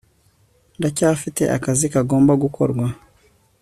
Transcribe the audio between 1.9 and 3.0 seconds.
kagomba gukorwa